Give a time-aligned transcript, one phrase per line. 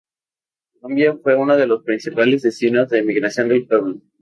[0.79, 4.01] Colombia fue uno de los principales destinos de emigración del pueblo.